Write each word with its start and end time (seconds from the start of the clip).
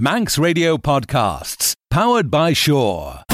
Manx 0.00 0.38
Radio 0.38 0.76
Podcasts, 0.76 1.74
powered 1.90 2.30
by 2.30 2.52
Shore. 2.52 3.24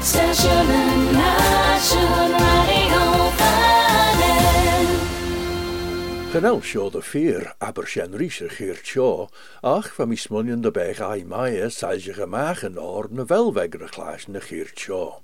Station 0.00 0.50
and 0.50 1.12
Nation 1.12 2.32
Radio. 2.32 3.04
Genel 6.32 6.60
seo 6.60 6.90
de 6.90 7.00
fear 7.00 7.54
aber 7.60 7.86
sin 7.86 8.10
ríise 8.18 8.50
chéir 8.50 8.82
seo, 8.82 9.28
ach 9.62 9.86
fa 9.86 10.04
mi 10.04 10.16
smunion 10.16 10.62
de 10.62 10.72
beg 10.72 10.98
ai 11.00 11.22
maie 11.22 11.70
saige 11.70 12.12
gemaach 12.18 12.64
an 12.64 12.76
or 12.76 13.06
na 13.08 13.22
welwegre 13.22 13.86
chláis 13.86 14.26
na 14.26 14.40
chéir 14.40 14.74
seo. 14.74 15.22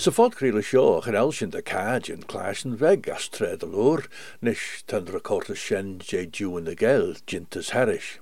Sa 0.00 0.10
fod 0.10 0.32
críle 0.32 0.62
seo 0.64 1.02
gan 1.04 1.16
el 1.20 1.30
sin 1.36 1.50
de 1.52 1.60
chláis 1.60 2.62
an 2.64 2.78
bheith 2.80 3.08
as 3.14 3.26
tred 3.28 3.62
an 3.66 3.74
oor, 3.74 4.06
nis 4.40 4.62
tan 4.86 5.04
recorta 5.04 5.54
sin 5.54 5.98
sé 6.00 6.22
dú 6.24 6.56
na 6.58 6.72
gel 6.72 7.12
gintas 7.28 7.72
haris. 7.76 8.16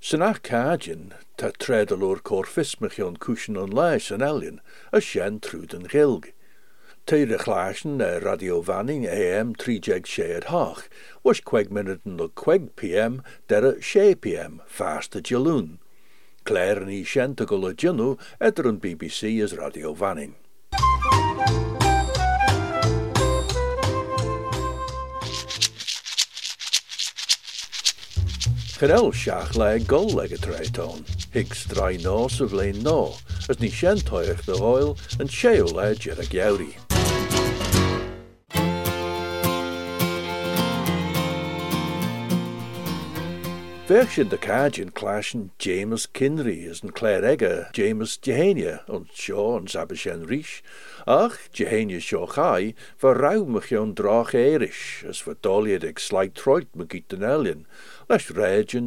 Sanach 0.00 0.38
cáin 0.46 1.14
tá 1.36 1.50
tred 1.58 1.90
an 1.90 2.06
oor 2.06 2.22
cór 2.22 2.46
fismach 2.46 3.00
an 3.04 3.16
cúsin 3.16 3.58
an 3.60 3.74
leis 3.74 4.12
a 4.92 5.00
sin 5.00 5.40
trúd 5.40 5.74
an 5.74 5.90
a 7.34 7.42
chláisin 7.42 7.98
na 7.98 8.22
radio 8.22 8.62
vanning 8.62 9.04
AM 9.04 9.54
3 9.54 9.80
sé 10.06 10.44
hach, 10.44 10.88
was 11.24 11.40
kweg 11.40 11.72
minuten 11.72 12.16
le 12.16 12.28
PM 12.76 13.24
a 13.50 13.74
sé 13.82 14.14
PM 14.14 14.62
fast 14.68 15.16
a 15.16 15.20
jaloon. 15.20 15.78
Claire 16.44 16.86
ní 16.86 17.04
sienta 17.04 17.44
go 17.44 17.56
le 17.56 17.74
dionú 17.74 18.16
idir 18.40 18.70
BBC 18.78 19.42
is 19.42 19.56
radio 19.56 19.92
vanning. 19.92 20.36
Gerel 28.78 29.10
seach 29.12 29.56
le 29.56 29.80
gol 29.80 30.14
le 30.14 30.22
a 30.22 30.38
tréitón, 30.38 31.02
Higgs 31.34 31.66
drai 31.66 31.98
nó 31.98 32.28
sa 32.28 32.46
bléin 32.46 32.78
nó, 32.84 33.12
as 33.48 33.58
ní 33.58 33.70
séntoich 33.70 34.46
de 34.46 34.54
oil 34.54 34.94
an 35.18 35.26
séo 35.26 35.66
le 35.74 35.94
je 35.98 36.12
a 36.12 36.87
geurí. 43.88 44.00
Bheith 44.00 44.14
sin 44.14 44.28
de 44.28 44.36
cáin 44.36 44.90
clásin 44.92 45.50
James 45.58 46.06
Kinry 46.06 46.66
is 46.66 46.82
an 46.82 46.90
chléir 46.90 47.22
aige 47.24 47.72
James 47.72 48.18
Jehéine 48.18 48.80
an 48.88 49.06
seo 49.14 49.56
an 49.56 49.66
ríis, 50.26 50.60
ach 51.06 51.48
Jehéine 51.52 52.00
seo 52.00 52.26
chai 52.26 52.74
war 53.02 53.14
raumach 53.14 53.72
an 53.72 53.94
drach 53.94 54.32
éiris 54.34 55.08
as 55.08 55.22
verdóliad 55.22 55.84
ag 55.84 55.96
sláid 55.96 56.34
troit 56.34 56.68
me 56.74 56.84
git 56.84 57.08
den 57.08 57.24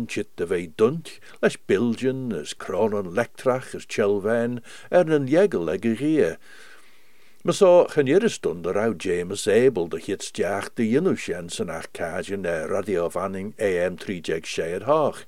chit 0.07 0.35
de 0.35 0.45
bheith 0.45 0.75
dunt, 0.77 1.19
leis 1.41 1.57
bilgin 1.67 2.31
as 2.33 2.53
crán 2.53 2.93
an 2.97 3.15
lectrach 3.15 3.73
as 3.73 3.85
chelvein 3.85 4.61
ar 4.91 5.09
an 5.09 5.27
jegel 5.27 5.69
a 5.69 5.77
rie, 7.41 7.51
Maar 7.51 7.53
zo 7.53 7.85
geen 7.87 8.29
stond 8.29 8.65
er 8.65 8.77
uit 8.77 9.03
James 9.03 9.47
Abel 9.47 9.89
de 9.89 10.01
hit 10.05 10.23
stiach 10.23 10.73
de 10.73 10.89
jinusjen 10.89 11.49
zijn 11.49 11.69
arcadian 11.69 12.41
na 12.41 12.65
radio 12.65 13.09
vanning 13.09 13.53
AM 13.59 13.95
3 13.95 14.19
jeg 14.21 14.45
Shade 14.45 14.83
Haag. 14.83 15.25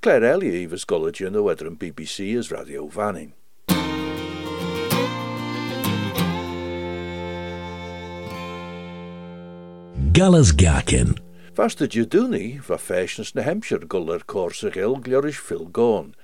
Claire 0.00 0.26
Ellie 0.26 0.68
was 0.68 0.84
golletje 0.86 1.30
no 1.30 1.42
whether 1.42 1.66
een 1.66 1.76
BBC 1.76 2.18
is 2.18 2.48
radio 2.50 2.88
vanning. 2.88 3.32
Gallas 10.12 10.52
Gakin. 10.56 11.16
Vaste 11.52 11.86
Juduni 11.86 12.60
va 12.62 12.78
fashions 12.78 13.34
na 13.34 13.42
Hampshire 13.42 13.86
guller 13.88 14.24
corsa 14.24 14.70
gil 14.70 14.98
glorish 15.02 15.40
fil 15.40 15.68
gone. 15.72 16.14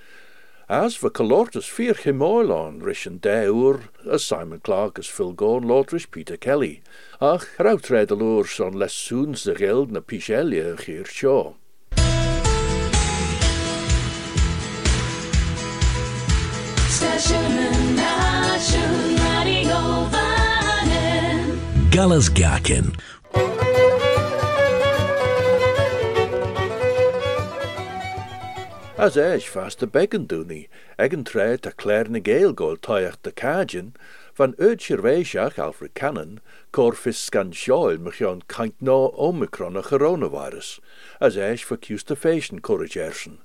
As 0.69 0.97
for 0.97 1.10
Calortus 1.10 1.69
fear 1.69 1.94
Himoilon 1.94 2.82
rishan 2.82 3.21
deur 3.21 3.82
as 4.10 4.25
Simon 4.25 4.59
Clark 4.59 4.99
as 4.99 5.06
Phil 5.06 5.32
Gorn 5.32 5.62
Lordrish 5.62 6.10
Peter 6.10 6.37
Kelly. 6.37 6.82
Ach, 7.21 7.47
rautred 7.60 8.10
aloor 8.10 8.49
son 8.49 8.72
les 8.72 8.93
soons 8.93 9.44
de 9.44 9.54
geld 9.54 9.93
na 9.93 10.00
Pichelia 10.00 10.77
hier 10.82 11.04
shaw. 11.04 11.54
Station 16.88 17.37
and 17.37 17.97
Gakin. 22.34 22.94
As 28.99 29.15
eis 29.19 29.45
fast 29.45 29.81
de 29.81 29.87
began 29.87 30.25
doenie, 30.25 30.69
egen 30.99 31.23
treid 31.23 31.67
a 31.67 31.71
clair 31.71 32.09
na 32.09 32.19
de 32.19 33.33
cajin, 33.33 33.93
van 34.33 34.55
urtsir 34.55 35.03
weisiach 35.03 35.59
Alfred 35.59 35.93
Cannon, 35.95 36.41
cor 36.73 36.95
fis 36.95 37.19
scan 37.19 37.53
sioil 37.53 37.99
mechion 37.99 38.41
kaint 38.49 38.81
no 38.81 39.11
Omicron 39.19 39.77
a 39.77 39.83
coronavirus, 39.83 40.81
as 41.21 41.37
eis 41.37 41.62
facustifation 41.62 42.62
corrigersen. 42.62 43.39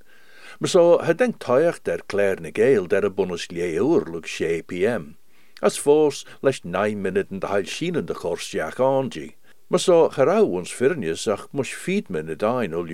Maar 0.60 0.70
so 0.70 1.00
het 1.00 1.18
denk 1.18 1.40
toiach 1.40 1.84
der 1.84 2.00
clair 2.08 2.40
na 2.40 2.52
gael 2.54 2.88
der 2.88 3.06
a 3.06 3.10
bonus 3.10 3.52
lug 3.52 4.28
sé 4.28 4.64
pm, 4.66 5.18
as 5.62 5.78
fos 5.78 6.24
leis 6.42 6.64
9 6.64 7.02
minuten 7.02 7.40
de 7.40 7.48
heil 7.48 7.66
schienen 7.66 8.06
de 8.06 8.14
chorstiach 8.14 8.80
anji. 8.80 9.36
Maar 9.68 9.80
gerau 10.16 10.46
ons 10.46 10.72
firnius 10.72 11.28
ach 11.28 11.50
mus 11.52 11.74
feed 11.74 12.10
minute 12.10 12.38
dain 12.38 12.74
ol 12.74 12.88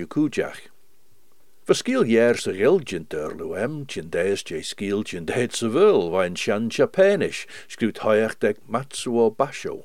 jukujach. 1.68 1.76
Verskiel 1.76 2.04
jaar 2.06 2.36
se 2.36 2.52
gilgent 2.52 3.12
erluem, 3.12 3.86
tjin 3.86 4.10
dees 4.10 4.42
je 4.42 4.62
skiel 4.62 5.04
tjin 5.04 5.26
deed 5.26 5.52
se 5.52 5.68
wil, 5.68 6.10
wain 6.10 6.34
shan 6.34 6.70
japanisch, 6.70 7.46
skruut 7.68 7.98
hoiach 7.98 8.38
dek 8.40 8.56
matsu 8.66 9.30
basho. 9.36 9.84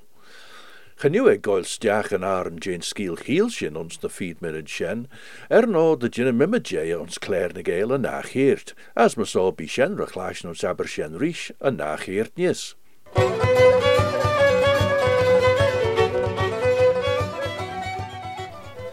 Genuwe 0.97 1.37
goil 1.41 1.63
stiach 1.63 2.13
en 2.13 2.23
aren 2.23 2.59
jane 2.61 2.83
skiel 2.83 3.17
hielsjen 3.17 3.75
ons 3.75 3.97
de 3.97 4.09
feed 4.09 4.41
minute 4.41 4.69
shen, 4.69 5.07
er 5.49 5.67
no 5.67 5.95
de 5.95 6.07
jin 6.09 6.37
mimmeje 6.37 6.97
ons 6.97 7.17
klerne 7.19 7.63
gele 7.63 7.97
nageert, 7.97 8.73
as 8.95 9.17
me 9.17 9.25
so 9.25 9.51
bi 9.51 9.67
shen 9.67 9.97
rechlash 9.97 10.45
ons 10.45 10.63
aber 10.63 10.87
shen 10.87 11.19
rish 11.19 11.51
a 11.59 11.69
nageert 11.69 12.37
nis. 12.37 12.75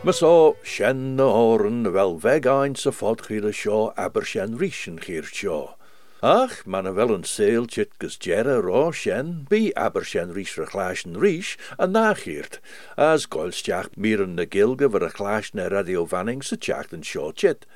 Maar 0.02 0.14
zo 0.14 0.56
schen 0.62 1.16
de 1.16 1.22
horen 1.22 1.92
wel 1.92 2.20
weg 2.20 2.44
eind 2.44 2.78
ze 2.78 2.92
fortgielen 2.92 3.54
sjo, 3.54 3.92
aber 3.94 4.26
schen 4.26 4.58
riechen 4.58 5.00
giert 5.00 5.34
sjo. 5.34 5.74
Ach, 6.20 6.64
man 6.64 6.82
nou 6.82 6.94
wel 6.94 7.10
een 7.10 7.24
zieltje 7.24 7.88
kus 7.96 8.16
jere 8.18 8.60
ro 8.60 8.92
sjen, 8.92 9.44
bi 9.48 9.72
aber 9.72 10.04
schen 10.04 10.32
riesre 10.32 10.66
glaasjen 10.66 11.18
ries, 11.18 11.56
en 11.76 11.90
nagiert. 11.90 12.60
As 12.94 13.26
golstjach 13.28 13.88
mieren 13.96 14.34
de 14.36 14.46
gilge 14.48 14.90
ver 14.90 15.04
a 15.04 15.08
glaasjen 15.08 15.68
radio 15.68 16.06
vanning 16.06 16.44
se 16.44 16.58
tjachten 16.58 17.04
sjo 17.04 17.30
chit. 17.34 17.66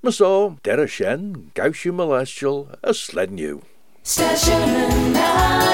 Maar 0.00 0.12
zo, 0.12 0.56
derre 0.60 0.86
schen, 0.86 1.50
gausje 1.52 1.92
molestial, 1.92 2.68
a 2.86 2.92
slednew. 2.92 3.58
Station 4.02 5.12
9 5.12 5.73